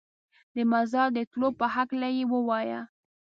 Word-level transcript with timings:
د 0.55 0.57
مزار 0.71 1.07
د 1.17 1.19
تلو 1.31 1.49
په 1.59 1.65
هکله 1.75 2.07
یې 2.15 2.23
ووایه. 2.33 2.81